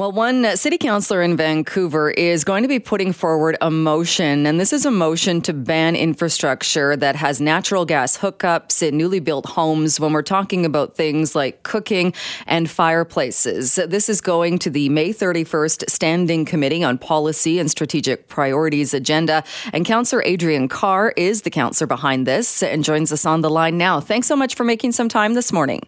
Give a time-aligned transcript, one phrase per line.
[0.00, 4.58] Well, one city councilor in Vancouver is going to be putting forward a motion, and
[4.58, 9.44] this is a motion to ban infrastructure that has natural gas hookups in newly built
[9.44, 12.14] homes when we're talking about things like cooking
[12.46, 13.74] and fireplaces.
[13.74, 19.44] This is going to the May 31st Standing Committee on Policy and Strategic Priorities agenda.
[19.74, 23.76] And Councillor Adriane Carr is the councillor behind this and joins us on the line
[23.76, 24.00] now.
[24.00, 25.82] Thanks so much for making some time this morning.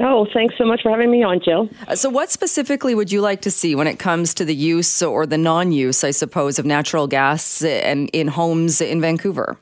[0.00, 1.68] Oh, thanks so much for having me on, Jill.
[1.88, 5.02] Uh, so, what specifically would you like to see when it comes to the use
[5.02, 9.58] or the non use, I suppose, of natural gas and in homes in Vancouver?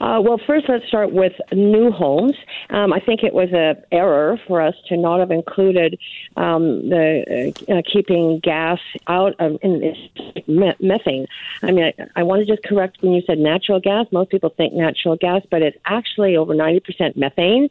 [0.00, 2.34] Uh, well, first, let's start with new homes.
[2.70, 5.98] Um, I think it was an error for us to not have included
[6.36, 9.94] um, the uh, uh, keeping gas out of in,
[10.46, 11.26] in methane.
[11.62, 14.06] I mean, I, I want to just correct when you said natural gas.
[14.10, 17.68] Most people think natural gas, but it's actually over 90% methane,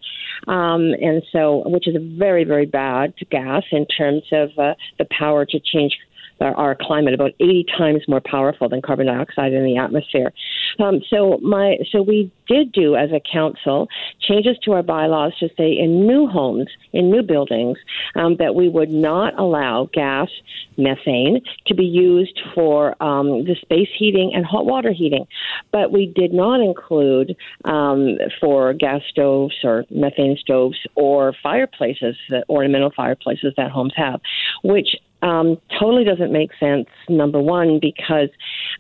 [0.48, 5.06] um, and so which is a very, very bad gas in terms of uh, the
[5.06, 5.98] power to change
[6.42, 10.32] our climate about 80 times more powerful than carbon dioxide in the atmosphere.
[10.80, 13.88] Um, so my so we did do as a council
[14.20, 17.78] changes to our bylaws to say in new homes, in new buildings,
[18.16, 20.30] um, that we would not allow gas,
[20.78, 25.28] methane to be used for um, the space heating and hot water heating,
[25.72, 32.16] but we did not include um, for gas stoves or methane stoves or fireplaces,
[32.50, 34.22] ornamental fireplaces that homes have,
[34.64, 36.88] which um, totally doesn't make sense.
[37.08, 38.30] Number one, because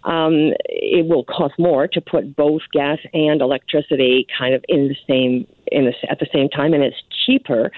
[0.03, 4.95] um, it will cost more to put both gas and electricity kind of in the
[5.08, 7.71] same in the, at the same time, and it's cheaper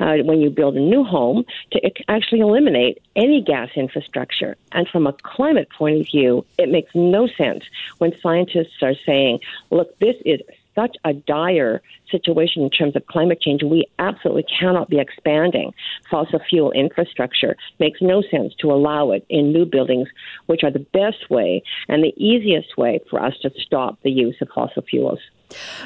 [0.00, 4.54] uh, when you build a new home to actually eliminate any gas infrastructure.
[4.72, 7.64] And from a climate point of view, it makes no sense
[7.98, 10.40] when scientists are saying, "Look, this is
[10.74, 13.62] such a dire situation in terms of climate change.
[13.62, 15.72] We absolutely cannot be expanding
[16.10, 17.56] fossil fuel infrastructure.
[17.78, 20.08] Makes no sense to allow it in new buildings,
[20.46, 24.36] which are the best way and the easiest way for us to stop the use
[24.40, 25.20] of fossil fuels.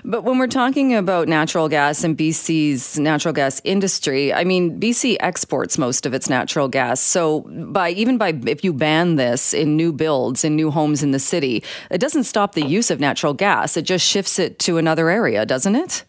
[0.05, 5.17] But when we're talking about natural gas and BC's natural gas industry, I mean, BC
[5.21, 7.01] exports most of its natural gas.
[7.01, 11.13] So by even by if you ban this in new builds in new homes in
[11.13, 13.77] the city, it doesn't stop the use of natural gas.
[13.77, 16.05] It just shifts it to another area, doesn't it?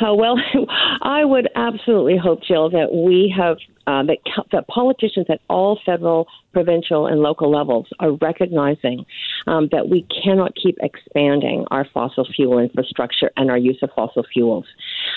[0.00, 0.36] Uh, well,
[1.02, 3.58] I would absolutely hope, Jill, that we have
[3.90, 4.18] uh, that,
[4.52, 9.04] that politicians at all federal, provincial, and local levels are recognizing
[9.48, 14.24] um, that we cannot keep expanding our fossil fuel infrastructure and our use of fossil
[14.32, 14.64] fuels.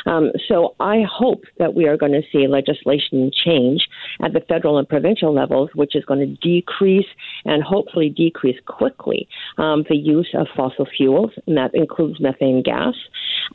[0.06, 3.88] Um, so I hope that we are going to see legislation change
[4.22, 7.08] at the federal and provincial levels, which is going to decrease
[7.46, 9.28] and hopefully decrease quickly
[9.58, 12.96] um, the use of fossil fuels, and that includes methane gas.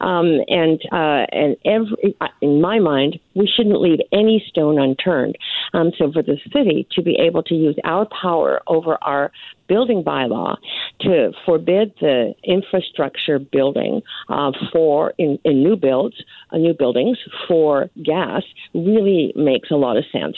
[0.00, 5.37] Um, and uh, and every, in my mind, we shouldn't leave any stone unturned.
[5.75, 9.31] Um, so for the city to be able to use our power over our
[9.69, 10.56] building bylaw
[11.03, 16.17] to forbid the infrastructure building uh, for in, in new builds,
[16.53, 18.43] uh, new buildings for gas
[18.75, 20.37] really makes a lot of sense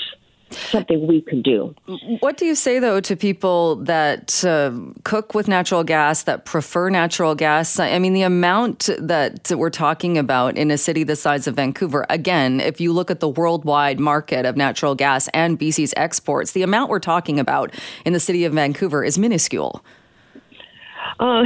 [0.71, 1.75] something we can do.
[2.21, 4.73] What do you say, though, to people that uh,
[5.05, 7.79] cook with natural gas, that prefer natural gas?
[7.79, 12.07] I mean, the amount that we're talking about in a city the size of Vancouver,
[12.09, 16.63] again, if you look at the worldwide market of natural gas and BC's exports, the
[16.63, 19.85] amount we're talking about in the city of Vancouver is minuscule.
[21.31, 21.45] Uh,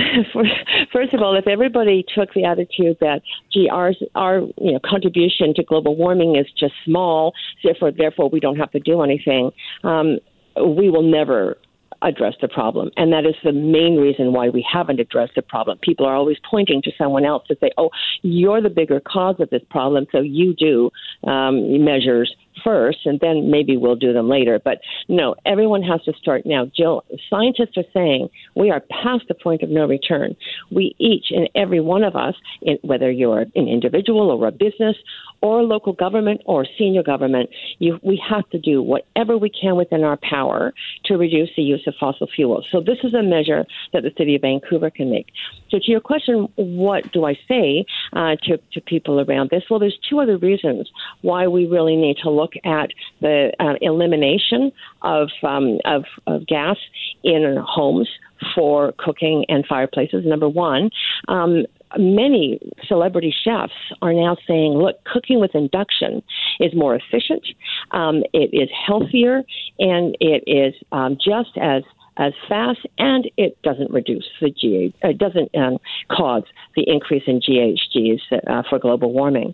[0.93, 5.53] first of all, if everybody took the attitude that, gee, our, our you know, contribution
[5.53, 7.33] to global warming is just small,
[7.65, 9.51] therefore, therefore we don't have to do anything,
[9.83, 10.19] um,
[10.57, 11.57] we will never
[12.03, 12.91] address the problem.
[12.97, 15.79] And that is the main reason why we haven't addressed the problem.
[15.79, 17.91] People are always pointing to someone else to say, oh,
[18.23, 20.91] you're the bigger cause of this problem, so you do
[21.29, 24.61] um, measures first, and then maybe we'll do them later.
[24.63, 24.79] But
[25.09, 26.71] no, everyone has to start now.
[26.77, 30.37] Jill, scientists are saying we are past the point of no return.
[30.71, 34.97] We each and every one of us, in, whether you're an individual or a business
[35.41, 40.03] or local government or senior government, you, we have to do whatever we can within
[40.03, 40.73] our power
[41.05, 42.67] to reduce the use of fossil fuels.
[42.73, 45.27] So this is a measure that the city of Vancouver can make.
[45.71, 49.65] So to your question, what do I say uh, to, to people around this?
[49.69, 50.91] Well, there's two other reasons
[51.23, 56.47] why we really need to look look at the uh, elimination of, um, of, of
[56.47, 56.77] gas
[57.23, 58.09] in homes
[58.55, 60.25] for cooking and fireplaces.
[60.27, 60.91] Number one,
[61.29, 61.65] um,
[61.97, 66.23] many celebrity chefs are now saying, look, cooking with induction
[66.61, 67.47] is more efficient,
[67.93, 69.43] um, it is healthier,
[69.79, 71.83] and it is um, just as
[72.17, 76.45] as fast, and it doesn't reduce the GH, it doesn't um, cause
[76.77, 79.53] the increase in GHGs uh, for global warming.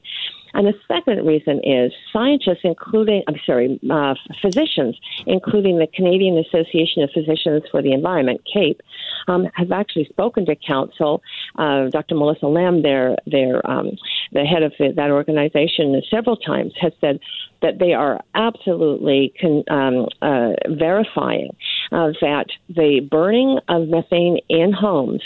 [0.55, 7.02] And the second reason is scientists, including, I'm sorry, uh, physicians, including the Canadian Association
[7.02, 8.81] of Physicians for the Environment, CAPE,
[9.29, 11.23] um, have actually spoken to council.
[11.56, 12.14] Uh, Dr.
[12.14, 13.91] Melissa Lem, their, their, um,
[14.32, 17.20] the head of that organization, several times has said
[17.62, 21.50] that they are absolutely con, um, uh, verifying
[21.92, 25.22] uh, that the burning of methane in homes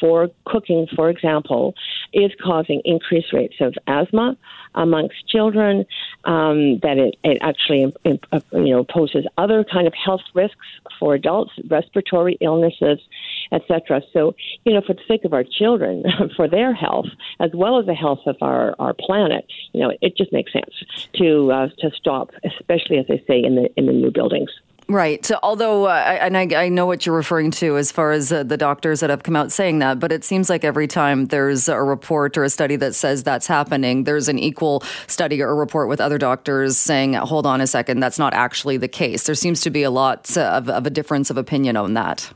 [0.00, 1.74] for cooking, for example,
[2.12, 4.36] is causing increased rates of asthma
[4.74, 5.84] amongst children.
[6.24, 10.66] Um, that it, it actually uh, you know poses other kind of health risks
[10.98, 13.00] for adults, respiratory illnesses,
[13.50, 14.02] etc.
[14.12, 16.04] So you know, for the sake of our children,
[16.36, 17.06] for their health
[17.40, 20.84] as well as the health of our our planet, you know, it just makes sense
[21.14, 24.50] to uh, to stop, especially as they say in the in the new buildings.
[24.88, 25.24] Right.
[25.24, 28.42] So, although, uh, and I, I, know what you're referring to as far as uh,
[28.42, 31.68] the doctors that have come out saying that, but it seems like every time there's
[31.68, 35.88] a report or a study that says that's happening, there's an equal study or report
[35.88, 39.24] with other doctors saying, hold on a second, that's not actually the case.
[39.24, 42.32] There seems to be a lot of, of a difference of opinion on that.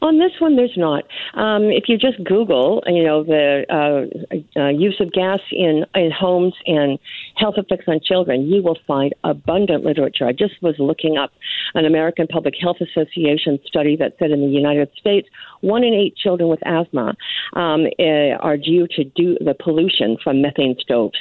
[0.00, 1.04] On this one, there's not.
[1.34, 6.10] Um, if you just Google, you know, the uh, uh, use of gas in in
[6.10, 6.98] homes and
[7.36, 10.26] health effects on children, you will find abundant literature.
[10.26, 11.32] I just was looking up
[11.74, 15.28] an American Public Health Association study that said in the United States,
[15.60, 17.14] one in eight children with asthma
[17.54, 21.18] um, uh, are due to do the pollution from methane stoves.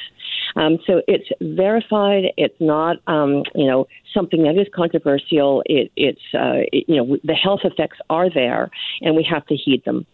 [0.58, 2.26] Um, so it's verified.
[2.36, 5.62] It's not, um, you know, something that is controversial.
[5.68, 8.72] It, it's, uh, it, you know, the health effects are there,
[9.02, 10.06] and we have to heed them.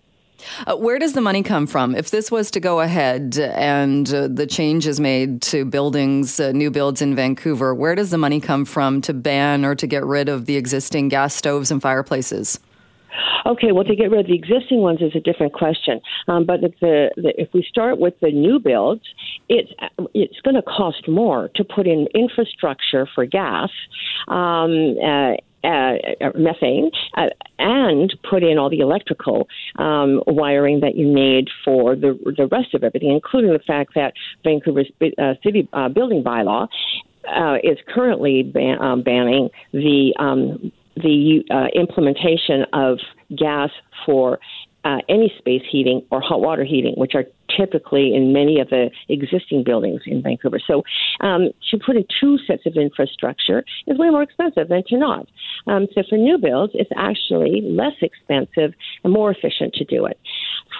[0.68, 1.96] Uh, where does the money come from?
[1.96, 6.52] If this was to go ahead and uh, the change is made to buildings, uh,
[6.52, 10.04] new builds in Vancouver, where does the money come from to ban or to get
[10.04, 12.60] rid of the existing gas stoves and fireplaces?
[13.46, 16.00] Okay, well, to get rid of the existing ones is a different question.
[16.28, 19.04] Um, but if, the, the, if we start with the new builds,
[19.50, 19.72] it's
[20.14, 23.70] it's going to cost more to put in infrastructure for gas.
[24.28, 25.94] Um, uh, uh,
[26.36, 29.48] methane uh, and put in all the electrical
[29.80, 34.14] um, wiring that you need for the the rest of everything, including the fact that
[34.44, 36.68] Vancouver's uh, city uh, building bylaw
[37.34, 43.00] uh, is currently ban- um, banning the um, the uh, implementation of
[43.36, 43.70] gas
[44.06, 44.40] for
[44.86, 47.26] uh, any space heating or hot water heating, which are
[47.56, 50.60] typically in many of the existing buildings in Vancouver.
[50.66, 50.84] So
[51.22, 55.28] um, to put in two sets of infrastructure is way more expensive than to not.
[55.68, 58.74] Um, so for new builds, it's actually less expensive
[59.04, 60.20] and more efficient to do it.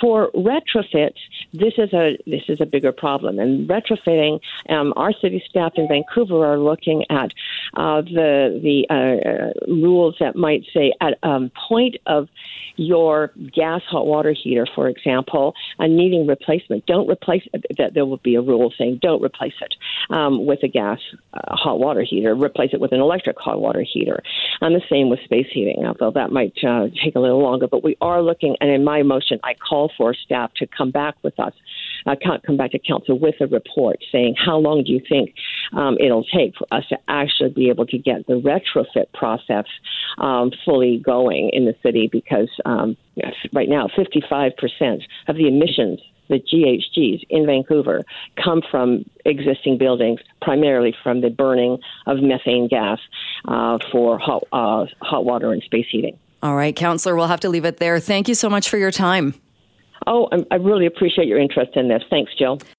[0.04, 1.14] For retrofit,
[1.54, 3.40] this is a this is a bigger problem.
[3.40, 7.32] And retrofitting, um, our city staff in Vancouver are looking at
[7.76, 12.28] uh, the the uh, rules that might say at a um, point of
[12.76, 17.48] your gas hot water heater, for example, uh, needing replacement, don't replace
[17.78, 17.94] that.
[17.94, 19.76] There will be a rule saying don't replace it
[20.10, 21.00] um, with a gas
[21.34, 22.36] uh, hot water heater.
[22.36, 24.22] Replace it with an electric hot water heater.
[24.60, 27.68] And the same with space heating, although that might uh, take a little longer.
[27.68, 31.16] But we are looking, and in my motion, I call for staff to come back
[31.24, 31.54] with us,
[32.06, 35.34] uh, come back to council with a report saying how long do you think
[35.74, 39.66] um, it'll take for us to actually be able to get the retrofit process
[40.18, 42.98] um, fully going in the city because um,
[43.54, 48.02] right now 55% of the emissions the GHGs in Vancouver
[48.44, 53.00] come from existing buildings, primarily from the burning of methane gas
[53.46, 56.18] uh, for hot, uh, hot water and space heating.
[56.42, 58.00] All right, Councillor, we'll have to leave it there.
[58.00, 59.36] Thank you so much for your time.
[60.06, 62.04] Oh, I really appreciate your interest in this.
[62.10, 62.60] Thanks, Jill.